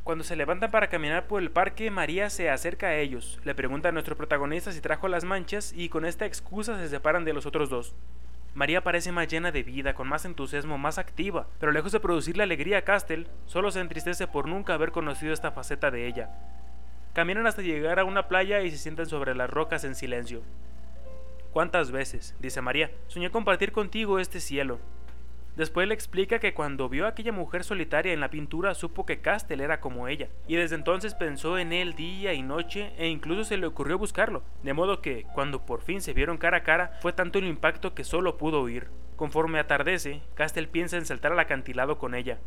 Cuando 0.03 0.25
se 0.25 0.35
levantan 0.35 0.69
para 0.69 0.89
caminar 0.89 1.27
por 1.27 1.41
el 1.41 1.51
parque, 1.51 1.89
María 1.89 2.29
se 2.29 2.49
acerca 2.49 2.87
a 2.87 2.95
ellos, 2.97 3.39
le 3.45 3.55
pregunta 3.55 3.87
a 3.87 3.91
nuestro 3.93 4.17
protagonista 4.17 4.73
si 4.73 4.81
trajo 4.81 5.07
las 5.07 5.23
manchas 5.23 5.71
y 5.71 5.87
con 5.87 6.03
esta 6.03 6.25
excusa 6.25 6.77
se 6.77 6.89
separan 6.89 7.23
de 7.23 7.33
los 7.33 7.45
otros 7.45 7.69
dos. 7.69 7.95
María 8.53 8.83
parece 8.83 9.11
más 9.11 9.27
llena 9.27 9.51
de 9.51 9.63
vida, 9.63 9.93
con 9.93 10.07
más 10.07 10.25
entusiasmo, 10.25 10.77
más 10.77 10.97
activa, 10.97 11.47
pero 11.59 11.71
lejos 11.71 11.91
de 11.91 11.99
producirle 11.99 12.43
alegría 12.43 12.79
a 12.79 12.81
Castel, 12.81 13.27
solo 13.45 13.71
se 13.71 13.79
entristece 13.79 14.27
por 14.27 14.47
nunca 14.47 14.73
haber 14.73 14.91
conocido 14.91 15.33
esta 15.33 15.51
faceta 15.51 15.91
de 15.91 16.07
ella. 16.07 16.29
Caminan 17.13 17.47
hasta 17.47 17.61
llegar 17.61 17.99
a 17.99 18.05
una 18.05 18.27
playa 18.27 18.61
y 18.61 18.71
se 18.71 18.77
sientan 18.77 19.05
sobre 19.05 19.35
las 19.35 19.49
rocas 19.49 19.83
en 19.83 19.95
silencio. 19.95 20.41
¿Cuántas 21.51 21.91
veces, 21.91 22.35
dice 22.39 22.61
María, 22.61 22.91
soñé 23.07 23.31
compartir 23.31 23.71
contigo 23.71 24.19
este 24.19 24.39
cielo? 24.39 24.79
Después 25.59 25.89
le 25.89 25.93
explica 25.93 26.39
que 26.39 26.53
cuando 26.53 26.87
vio 26.87 27.05
a 27.05 27.09
aquella 27.09 27.33
mujer 27.33 27.65
solitaria 27.65 28.13
en 28.13 28.21
la 28.21 28.29
pintura 28.29 28.73
supo 28.75 29.05
que 29.05 29.19
Castel 29.19 29.59
era 29.59 29.81
como 29.81 30.07
ella, 30.07 30.29
y 30.47 30.55
desde 30.55 30.75
entonces 30.75 31.15
pensó 31.15 31.57
en 31.57 31.73
él 31.73 31.95
día 31.95 32.33
y 32.33 32.41
noche 32.41 32.93
e 32.97 33.09
incluso 33.09 33.43
se 33.43 33.57
le 33.57 33.67
ocurrió 33.67 33.97
buscarlo, 33.97 34.41
de 34.63 34.71
modo 34.71 35.01
que, 35.01 35.25
cuando 35.33 35.65
por 35.65 35.81
fin 35.81 35.99
se 35.99 36.13
vieron 36.13 36.37
cara 36.37 36.59
a 36.59 36.63
cara, 36.63 36.97
fue 37.01 37.11
tanto 37.11 37.39
el 37.39 37.45
impacto 37.45 37.93
que 37.93 38.05
solo 38.05 38.37
pudo 38.37 38.61
huir. 38.61 38.87
Conforme 39.17 39.59
atardece, 39.59 40.21
Castel 40.33 40.69
piensa 40.69 40.95
en 40.95 41.05
saltar 41.05 41.33
al 41.33 41.39
acantilado 41.39 41.97
con 41.97 42.15
ella, 42.15 42.39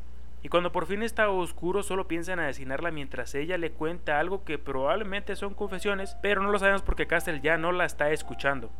y 0.43 0.49
cuando 0.49 0.73
por 0.73 0.87
fin 0.87 1.03
está 1.03 1.29
oscuro 1.29 1.83
solo 1.83 2.09
piensa 2.09 2.33
en 2.33 2.41
asesinarla 2.41 2.93
mientras 2.93 3.35
ella 3.35 3.59
le 3.59 3.73
cuenta 3.73 4.21
algo 4.21 4.43
que 4.45 4.57
probablemente 4.57 5.37
son 5.37 5.53
confesiones, 5.53 6.17
pero 6.23 6.43
no 6.43 6.51
lo 6.51 6.59
sabemos 6.59 6.81
porque 6.81 7.07
Castel 7.07 7.43
ya 7.43 7.59
no 7.59 7.73
la 7.73 7.85
está 7.85 8.11
escuchando. 8.11 8.71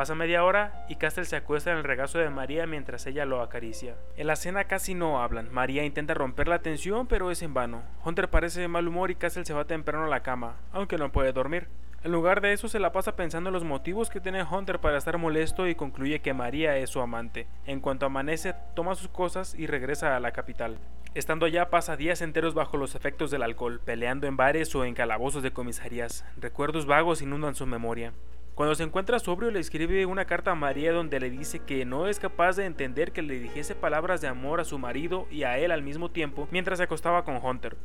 Pasa 0.00 0.14
media 0.14 0.44
hora 0.44 0.86
y 0.88 0.96
Castle 0.96 1.26
se 1.26 1.36
acuesta 1.36 1.70
en 1.70 1.76
el 1.76 1.84
regazo 1.84 2.18
de 2.18 2.30
María 2.30 2.66
mientras 2.66 3.06
ella 3.06 3.26
lo 3.26 3.42
acaricia. 3.42 3.96
En 4.16 4.28
la 4.28 4.36
cena 4.36 4.64
casi 4.64 4.94
no 4.94 5.22
hablan. 5.22 5.52
María 5.52 5.84
intenta 5.84 6.14
romper 6.14 6.48
la 6.48 6.62
tensión, 6.62 7.06
pero 7.06 7.30
es 7.30 7.42
en 7.42 7.52
vano. 7.52 7.82
Hunter 8.02 8.30
parece 8.30 8.62
de 8.62 8.68
mal 8.68 8.88
humor 8.88 9.10
y 9.10 9.14
Castle 9.14 9.44
se 9.44 9.52
va 9.52 9.66
temprano 9.66 10.06
a 10.06 10.08
la 10.08 10.22
cama, 10.22 10.56
aunque 10.72 10.96
no 10.96 11.12
puede 11.12 11.34
dormir. 11.34 11.68
En 12.02 12.12
lugar 12.12 12.40
de 12.40 12.54
eso 12.54 12.66
se 12.66 12.80
la 12.80 12.92
pasa 12.92 13.14
pensando 13.14 13.50
en 13.50 13.52
los 13.52 13.64
motivos 13.64 14.08
que 14.08 14.20
tiene 14.20 14.42
Hunter 14.42 14.78
para 14.78 14.96
estar 14.96 15.18
molesto 15.18 15.68
y 15.68 15.74
concluye 15.74 16.20
que 16.20 16.32
María 16.32 16.78
es 16.78 16.88
su 16.88 17.02
amante. 17.02 17.46
En 17.66 17.80
cuanto 17.80 18.06
amanece, 18.06 18.54
toma 18.74 18.94
sus 18.94 19.08
cosas 19.08 19.54
y 19.54 19.66
regresa 19.66 20.16
a 20.16 20.20
la 20.20 20.32
capital. 20.32 20.78
Estando 21.12 21.44
allá 21.44 21.68
pasa 21.68 21.98
días 21.98 22.22
enteros 22.22 22.54
bajo 22.54 22.78
los 22.78 22.94
efectos 22.94 23.30
del 23.30 23.42
alcohol, 23.42 23.82
peleando 23.84 24.26
en 24.26 24.38
bares 24.38 24.74
o 24.74 24.86
en 24.86 24.94
calabozos 24.94 25.42
de 25.42 25.52
comisarías. 25.52 26.24
Recuerdos 26.38 26.86
vagos 26.86 27.20
inundan 27.20 27.54
su 27.54 27.66
memoria. 27.66 28.14
Cuando 28.60 28.74
se 28.74 28.82
encuentra 28.82 29.18
sobrio 29.18 29.50
le 29.50 29.58
escribe 29.58 30.04
una 30.04 30.26
carta 30.26 30.50
a 30.50 30.54
María 30.54 30.92
donde 30.92 31.18
le 31.18 31.30
dice 31.30 31.60
que 31.60 31.86
no 31.86 32.08
es 32.08 32.20
capaz 32.20 32.56
de 32.56 32.66
entender 32.66 33.10
que 33.10 33.22
le 33.22 33.40
dijese 33.40 33.74
palabras 33.74 34.20
de 34.20 34.28
amor 34.28 34.60
a 34.60 34.66
su 34.66 34.78
marido 34.78 35.26
y 35.30 35.44
a 35.44 35.56
él 35.56 35.70
al 35.70 35.82
mismo 35.82 36.10
tiempo 36.10 36.46
mientras 36.50 36.76
se 36.76 36.84
acostaba 36.84 37.24
con 37.24 37.42
Hunter. 37.42 37.78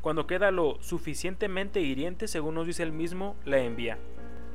Cuando 0.00 0.26
queda 0.26 0.50
lo 0.50 0.78
suficientemente 0.80 1.82
hiriente, 1.82 2.28
según 2.28 2.54
nos 2.54 2.66
dice 2.66 2.82
él 2.82 2.92
mismo, 2.92 3.36
la 3.44 3.58
envía. 3.58 3.98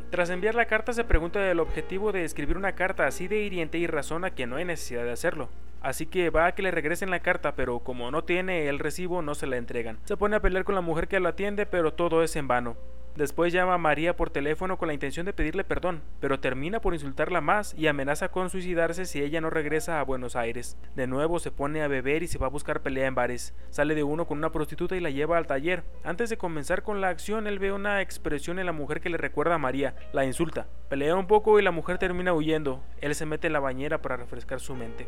Tras 0.10 0.32
enviar 0.32 0.56
la 0.56 0.66
carta 0.66 0.94
se 0.94 1.04
pregunta 1.04 1.40
del 1.42 1.60
objetivo 1.60 2.12
de 2.12 2.24
escribir 2.24 2.58
una 2.58 2.74
carta 2.74 3.06
así 3.06 3.28
de 3.28 3.44
hiriente 3.44 3.78
y 3.78 3.86
razona 3.86 4.32
que 4.32 4.48
no 4.48 4.56
hay 4.56 4.66
necesidad 4.66 5.04
de 5.04 5.12
hacerlo. 5.12 5.48
Así 5.84 6.08
que 6.08 6.32
va 6.32 6.48
a 6.48 6.56
que 6.56 6.64
le 6.64 6.72
regresen 6.72 7.12
la 7.12 7.20
carta, 7.20 7.54
pero 7.54 7.82
como 7.82 8.10
no 8.10 8.24
tiene 8.24 8.68
el 8.68 8.80
recibo 8.80 9.22
no 9.22 9.36
se 9.36 9.46
la 9.46 9.58
entregan. 9.58 10.00
Se 10.06 10.18
pone 10.18 10.38
a 10.38 10.42
pelear 10.42 10.64
con 10.64 10.74
la 10.74 10.82
mujer 10.82 11.08
que 11.08 11.20
lo 11.20 11.30
atiende, 11.30 11.68
pero 11.68 11.94
todo 11.94 12.24
es 12.24 12.36
en 12.36 12.48
vano. 12.48 12.78
Después 13.18 13.52
llama 13.52 13.74
a 13.74 13.80
María 13.80 14.16
por 14.16 14.30
teléfono 14.30 14.78
con 14.78 14.90
la 14.90 14.94
intención 14.94 15.26
de 15.26 15.34
pedirle 15.34 15.64
perdón, 15.64 16.04
pero 16.20 16.40
termina 16.40 16.82
por 16.82 16.94
insultarla 16.94 17.42
más 17.42 17.74
y 17.76 17.88
amenaza 17.88 18.30
con 18.30 18.52
suicidarse 18.52 19.06
si 19.06 19.24
ella 19.24 19.42
no 19.42 19.50
regresa 19.50 20.00
a 20.00 20.04
Buenos 20.04 20.36
Aires. 20.36 20.78
De 20.96 21.08
nuevo 21.08 21.40
se 21.40 21.50
pone 21.50 21.82
a 21.82 21.88
beber 21.88 22.22
y 22.22 22.28
se 22.28 22.38
va 22.38 22.46
a 22.46 22.52
buscar 22.52 22.84
pelea 22.84 23.08
en 23.08 23.16
bares. 23.16 23.56
Sale 23.72 23.96
de 23.96 24.04
uno 24.04 24.28
con 24.28 24.38
una 24.38 24.52
prostituta 24.52 24.96
y 24.96 25.00
la 25.00 25.10
lleva 25.10 25.40
al 25.40 25.48
taller. 25.48 25.84
Antes 26.04 26.30
de 26.30 26.38
comenzar 26.38 26.84
con 26.84 27.02
la 27.02 27.10
acción, 27.10 27.48
él 27.48 27.58
ve 27.58 27.72
una 27.72 28.04
expresión 28.04 28.60
en 28.60 28.68
la 28.68 28.72
mujer 28.72 29.02
que 29.02 29.10
le 29.10 29.18
recuerda 29.18 29.56
a 29.56 29.58
María. 29.58 29.96
La 30.14 30.24
insulta. 30.24 30.68
Pelea 30.88 31.16
un 31.16 31.26
poco 31.26 31.58
y 31.58 31.64
la 31.64 31.72
mujer 31.72 31.98
termina 31.98 32.36
huyendo. 32.36 32.84
Él 33.02 33.16
se 33.16 33.26
mete 33.26 33.48
en 33.48 33.54
la 33.54 33.60
bañera 33.60 34.00
para 34.00 34.18
refrescar 34.18 34.60
su 34.60 34.76
mente. 34.76 35.08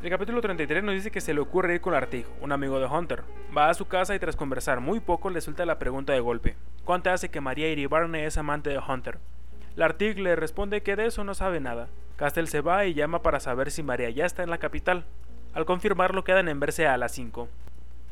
El 0.00 0.10
capítulo 0.10 0.40
33 0.40 0.84
nos 0.84 0.94
dice 0.94 1.10
que 1.10 1.20
se 1.20 1.34
le 1.34 1.40
ocurre 1.40 1.74
ir 1.74 1.80
con 1.80 1.92
Artig, 1.92 2.24
un 2.40 2.52
amigo 2.52 2.78
de 2.78 2.86
Hunter. 2.86 3.24
Va 3.56 3.68
a 3.68 3.74
su 3.74 3.88
casa 3.88 4.14
y 4.14 4.20
tras 4.20 4.36
conversar 4.36 4.78
muy 4.78 5.00
poco 5.00 5.28
le 5.28 5.40
suelta 5.40 5.66
la 5.66 5.80
pregunta 5.80 6.12
de 6.12 6.20
golpe. 6.20 6.54
¿Cuánto 6.84 7.10
hace 7.10 7.30
que 7.30 7.40
María 7.40 7.68
Iribarne 7.68 8.24
es 8.24 8.38
amante 8.38 8.70
de 8.70 8.78
Hunter? 8.78 9.18
Lartig 9.74 10.20
le 10.20 10.36
responde 10.36 10.82
que 10.82 10.94
de 10.94 11.06
eso 11.06 11.24
no 11.24 11.34
sabe 11.34 11.58
nada. 11.58 11.88
Castell 12.14 12.46
se 12.46 12.60
va 12.60 12.86
y 12.86 12.94
llama 12.94 13.22
para 13.22 13.40
saber 13.40 13.72
si 13.72 13.82
María 13.82 14.08
ya 14.10 14.24
está 14.24 14.44
en 14.44 14.50
la 14.50 14.58
capital. 14.58 15.04
Al 15.52 15.66
confirmarlo 15.66 16.22
quedan 16.22 16.46
en 16.46 16.60
verse 16.60 16.86
a 16.86 16.96
las 16.96 17.10
5. 17.10 17.48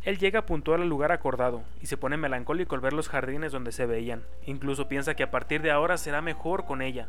Él 0.02 0.18
llega 0.18 0.44
puntual 0.44 0.82
al 0.82 0.88
lugar 0.88 1.12
acordado 1.12 1.62
y 1.80 1.86
se 1.86 1.96
pone 1.96 2.16
melancólico 2.16 2.74
al 2.74 2.80
ver 2.80 2.94
los 2.94 3.08
jardines 3.08 3.52
donde 3.52 3.70
se 3.70 3.86
veían. 3.86 4.24
Incluso 4.44 4.88
piensa 4.88 5.14
que 5.14 5.22
a 5.22 5.30
partir 5.30 5.62
de 5.62 5.70
ahora 5.70 5.98
será 5.98 6.20
mejor 6.20 6.64
con 6.64 6.82
ella, 6.82 7.08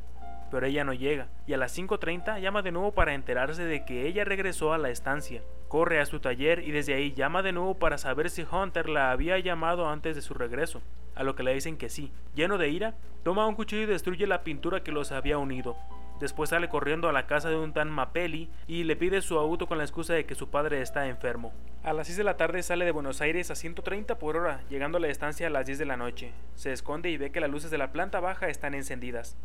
pero 0.50 0.66
ella 0.66 0.84
no 0.84 0.94
llega, 0.94 1.28
y 1.46 1.54
a 1.54 1.58
las 1.58 1.78
5.30 1.78 2.40
llama 2.42 2.62
de 2.62 2.72
nuevo 2.72 2.94
para 2.94 3.14
enterarse 3.14 3.64
de 3.64 3.86
que 3.86 4.08
ella 4.08 4.24
regresó 4.24 4.74
a 4.74 4.78
la 4.78 4.90
estancia. 4.90 5.42
Corre 5.68 6.00
a 6.00 6.06
su 6.06 6.20
taller 6.20 6.60
y 6.60 6.72
desde 6.72 6.94
ahí 6.94 7.14
llama 7.14 7.44
de 7.44 7.52
nuevo 7.52 7.76
para 7.76 7.98
saber 7.98 8.30
si 8.30 8.46
Hunter 8.50 8.88
la 8.88 9.12
había 9.12 9.38
llamado 9.40 9.90
antes 9.90 10.16
de 10.16 10.22
su 10.22 10.34
regreso, 10.34 10.82
a 11.16 11.24
lo 11.24 11.36
que 11.36 11.44
le 11.44 11.54
dicen 11.54 11.78
que 11.78 11.90
sí. 11.90 12.12
Lleno 12.36 12.58
de 12.58 12.70
ira, 12.70 12.96
toma 13.24 13.48
un 13.48 13.56
cuchillo 13.56 13.84
y 13.84 13.88
destruye 13.88 14.28
la 14.28 14.44
pintura 14.44 14.84
que 14.84 14.92
los 14.92 15.12
había 15.12 15.38
unido. 15.38 15.76
Después 16.20 16.50
sale 16.50 16.68
corriendo 16.68 17.08
a 17.08 17.14
la 17.14 17.28
casa 17.28 17.50
de 17.50 17.58
un 17.58 17.74
tan 17.74 17.92
Mapelli 17.92 18.50
y 18.66 18.86
le 18.86 18.96
pide 18.96 19.22
su 19.22 19.38
auto 19.38 19.68
con 19.68 19.78
la 19.78 19.84
excusa 19.84 20.14
de 20.14 20.26
que 20.26 20.34
su 20.34 20.50
padre 20.50 20.82
está 20.82 21.08
enfermo. 21.08 21.54
A 21.84 21.94
las 21.94 22.08
6 22.08 22.18
de 22.18 22.24
la 22.24 22.38
tarde 22.38 22.64
sale 22.64 22.86
de 22.86 22.92
Buenos 22.92 23.22
Aires 23.22 23.52
a 23.52 23.56
130 23.56 24.18
por 24.18 24.36
hora, 24.36 24.62
llegando 24.68 24.98
a 24.98 25.02
la 25.02 25.10
estancia 25.10 25.46
a 25.46 25.52
las 25.52 25.68
10 25.68 25.78
de 25.78 25.86
la 25.86 25.96
noche. 25.96 26.34
Se 26.56 26.72
esconde 26.74 27.12
y 27.12 27.18
ve 27.18 27.32
que 27.32 27.40
las 27.40 27.52
luces 27.52 27.70
de 27.70 27.78
la 27.78 27.92
planta 27.92 28.20
baja 28.20 28.50
están 28.50 28.74
encendidas. 28.74 29.38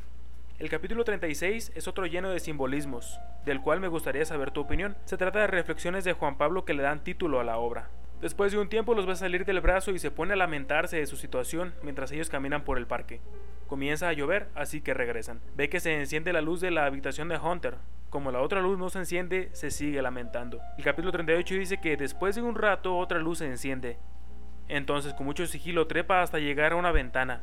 El 0.59 0.69
capítulo 0.69 1.03
36 1.03 1.73
es 1.75 1.89
otro 1.89 2.07
lleno 2.07 2.31
de 2.31 2.39
simbolismos, 2.39 3.19
del 3.45 3.61
cual 3.61 3.81
me 3.81 3.89
gustaría 3.89 4.25
saber 4.25 4.51
tu 4.51 4.61
opinión. 4.61 4.97
Se 5.07 5.17
trata 5.17 5.41
de 5.41 5.47
reflexiones 5.49 6.05
de 6.05 6.13
Juan 6.13 6.37
Pablo 6.37 6.65
que 6.65 6.75
le 6.75 6.83
dan 6.83 7.03
título 7.03 7.41
a 7.41 7.45
la 7.45 7.57
obra. 7.59 7.91
Después 8.21 8.53
de 8.53 8.59
un 8.59 8.69
tiempo 8.69 8.95
los 8.95 9.07
ve 9.07 9.17
salir 9.17 9.45
del 9.45 9.61
brazo 9.61 9.91
y 9.91 9.99
se 9.99 10.13
pone 10.13 10.35
a 10.35 10.37
lamentarse 10.37 10.99
de 10.99 11.07
su 11.07 11.17
situación 11.17 11.75
mientras 11.83 12.13
ellos 12.13 12.31
caminan 12.31 12.63
por 12.63 12.79
el 12.79 12.87
parque. 12.87 13.21
Comienza 13.67 14.09
a 14.09 14.13
llover, 14.13 14.49
así 14.55 14.81
que 14.83 14.95
regresan. 14.95 15.41
Ve 15.57 15.69
que 15.69 15.81
se 15.81 15.99
enciende 15.99 16.33
la 16.33 16.43
luz 16.43 16.61
de 16.61 16.71
la 16.71 16.87
habitación 16.87 17.29
de 17.29 17.39
Hunter. 17.39 17.79
Como 18.11 18.31
la 18.31 18.41
otra 18.41 18.61
luz 18.61 18.79
no 18.79 18.91
se 18.91 19.01
enciende, 19.01 19.49
se 19.55 19.71
sigue 19.71 20.03
lamentando. 20.03 20.61
El 20.79 20.85
capítulo 20.85 21.11
38 21.11 21.55
dice 21.55 21.81
que 21.81 21.97
después 21.97 22.37
de 22.37 22.43
un 22.43 22.55
rato 22.55 22.97
otra 22.97 23.19
luz 23.19 23.39
se 23.39 23.47
enciende. 23.47 23.97
Entonces 24.69 25.15
con 25.15 25.27
mucho 25.27 25.47
sigilo 25.47 25.89
trepa 25.89 26.23
hasta 26.23 26.39
llegar 26.39 26.73
a 26.73 26.77
una 26.77 26.93
ventana. 26.93 27.43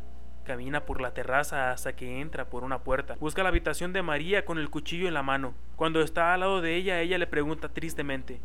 Camina 0.50 0.84
por 0.84 1.00
la 1.00 1.14
terraza 1.14 1.72
hasta 1.72 1.96
que 1.96 2.22
entra 2.22 2.50
por 2.50 2.64
una 2.64 2.80
puerta. 2.80 3.16
Busca 3.20 3.44
la 3.44 3.50
habitación 3.50 3.94
de 3.94 4.02
María 4.02 4.46
con 4.46 4.58
el 4.58 4.72
cuchillo 4.72 5.08
en 5.08 5.14
la 5.14 5.22
mano. 5.22 5.54
Cuando 5.76 6.02
está 6.02 6.34
al 6.34 6.40
lado 6.40 6.60
de 6.60 6.76
ella, 6.76 7.02
ella 7.02 7.20
le 7.20 7.28
pregunta 7.28 7.70
tristemente, 7.70 8.40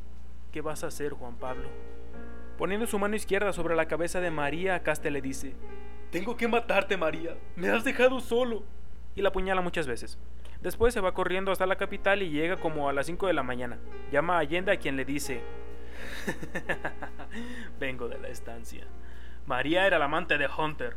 ¿qué 0.53 0.61
vas 0.61 0.85
a 0.85 0.89
hacer, 0.89 1.13
Juan 1.13 1.37
Pablo? 1.37 1.67
Poniendo 2.59 2.87
su 2.87 2.99
mano 2.99 3.17
izquierda 3.17 3.55
sobre 3.55 3.75
la 3.75 3.89
cabeza 3.89 4.21
de 4.21 4.31
María, 4.31 4.83
Caste 4.83 5.11
le 5.11 5.23
dice, 5.23 5.55
Tengo 6.11 6.37
que 6.37 6.47
matarte, 6.47 6.99
María. 6.99 7.39
Me 7.57 7.71
has 7.71 7.85
dejado 7.85 8.21
solo. 8.21 8.65
Y 9.17 9.23
la 9.23 9.31
apuñala 9.31 9.63
muchas 9.63 9.87
veces. 9.87 10.19
Después 10.61 10.93
se 10.93 11.01
va 11.01 11.15
corriendo 11.15 11.53
hasta 11.53 11.65
la 11.65 11.77
capital 11.77 12.21
y 12.21 12.29
llega 12.29 12.59
como 12.59 12.91
a 12.91 12.93
las 12.93 13.07
5 13.07 13.29
de 13.29 13.33
la 13.33 13.43
mañana. 13.43 13.79
Llama 14.13 14.37
a 14.37 14.41
Allende 14.41 14.73
a 14.73 14.77
quien 14.77 14.97
le 14.99 15.07
dice, 15.07 15.41
Vengo 17.81 18.09
de 18.09 18.19
la 18.19 18.29
estancia. 18.29 18.85
María 19.47 19.87
era 19.87 19.99
la 19.99 20.05
amante 20.05 20.37
de 20.37 20.49
Hunter. 20.55 20.97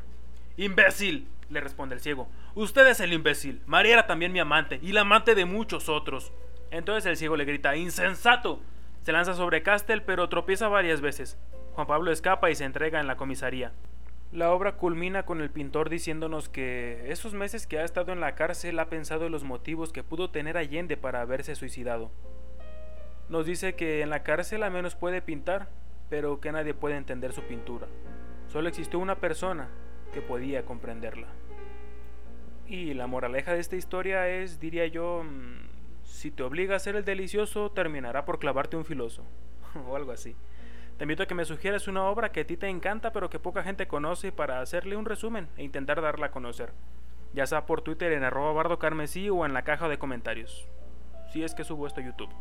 ¡Imbécil! 0.57 1.27
le 1.49 1.61
responde 1.61 1.95
el 1.95 2.01
ciego. 2.01 2.27
Usted 2.55 2.87
es 2.87 2.99
el 2.99 3.13
imbécil. 3.13 3.61
María 3.65 3.93
era 3.93 4.07
también 4.07 4.31
mi 4.31 4.39
amante 4.39 4.79
y 4.81 4.91
la 4.91 5.01
amante 5.01 5.35
de 5.35 5.45
muchos 5.45 5.89
otros. 5.89 6.33
Entonces 6.71 7.05
el 7.05 7.17
ciego 7.17 7.37
le 7.37 7.45
grita 7.45 7.75
¡Insensato! 7.75 8.59
Se 9.03 9.11
lanza 9.11 9.33
sobre 9.33 9.63
Castel 9.63 10.03
pero 10.03 10.27
tropieza 10.29 10.67
varias 10.67 10.99
veces. 11.01 11.37
Juan 11.73 11.87
Pablo 11.87 12.11
escapa 12.11 12.49
y 12.49 12.55
se 12.55 12.65
entrega 12.65 12.99
en 12.99 13.07
la 13.07 13.15
comisaría. 13.15 13.71
La 14.31 14.51
obra 14.51 14.73
culmina 14.73 15.23
con 15.23 15.41
el 15.41 15.49
pintor 15.49 15.89
diciéndonos 15.89 16.49
que 16.49 17.05
esos 17.11 17.33
meses 17.33 17.65
que 17.65 17.79
ha 17.79 17.85
estado 17.85 18.11
en 18.11 18.19
la 18.19 18.35
cárcel 18.35 18.77
ha 18.79 18.89
pensado 18.89 19.25
en 19.25 19.31
los 19.31 19.45
motivos 19.45 19.93
que 19.93 20.03
pudo 20.03 20.31
tener 20.31 20.57
Allende 20.57 20.97
para 20.97 21.21
haberse 21.21 21.55
suicidado. 21.55 22.11
Nos 23.29 23.45
dice 23.45 23.75
que 23.75 24.01
en 24.01 24.09
la 24.09 24.23
cárcel 24.23 24.63
a 24.63 24.69
menos 24.69 24.95
puede 24.95 25.21
pintar, 25.21 25.69
pero 26.09 26.41
que 26.41 26.51
nadie 26.51 26.73
puede 26.73 26.97
entender 26.97 27.31
su 27.31 27.43
pintura. 27.43 27.87
Solo 28.47 28.67
existió 28.67 28.99
una 28.99 29.15
persona, 29.15 29.69
que 30.13 30.21
podía 30.21 30.65
comprenderla. 30.65 31.27
Y 32.67 32.93
la 32.93 33.07
moraleja 33.07 33.53
de 33.53 33.59
esta 33.59 33.75
historia 33.75 34.27
es, 34.27 34.59
diría 34.59 34.87
yo, 34.87 35.23
mm, 35.23 35.67
si 36.03 36.31
te 36.31 36.43
obliga 36.43 36.75
a 36.75 36.79
ser 36.79 36.95
el 36.95 37.05
delicioso, 37.05 37.71
terminará 37.71 38.25
por 38.25 38.39
clavarte 38.39 38.75
un 38.75 38.85
filoso, 38.85 39.23
o 39.87 39.95
algo 39.95 40.11
así. 40.11 40.35
Te 40.97 41.03
invito 41.03 41.23
a 41.23 41.27
que 41.27 41.35
me 41.35 41.45
sugieras 41.45 41.87
una 41.87 42.05
obra 42.05 42.31
que 42.31 42.41
a 42.41 42.47
ti 42.47 42.57
te 42.57 42.67
encanta 42.67 43.11
pero 43.11 43.29
que 43.29 43.39
poca 43.39 43.61
gente 43.61 43.87
conoce 43.87 44.31
para 44.31 44.61
hacerle 44.61 44.97
un 44.97 45.05
resumen 45.05 45.47
e 45.55 45.63
intentar 45.63 46.01
darla 46.01 46.27
a 46.27 46.31
conocer, 46.31 46.73
ya 47.33 47.45
sea 47.45 47.67
por 47.67 47.81
Twitter 47.81 48.11
en 48.13 48.23
arroba 48.23 48.51
bardo 48.51 48.79
o 48.79 49.45
en 49.45 49.53
la 49.53 49.63
caja 49.63 49.87
de 49.87 49.99
comentarios, 49.99 50.67
si 51.31 51.43
es 51.43 51.53
que 51.53 51.63
subo 51.63 51.85
esto 51.85 52.01
a 52.01 52.05
YouTube. 52.05 52.33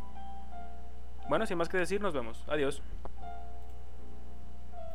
Bueno, 1.29 1.45
sin 1.45 1.57
más 1.57 1.69
que 1.69 1.77
decir, 1.77 2.01
nos 2.01 2.13
vemos. 2.13 2.43
Adiós. 2.47 2.81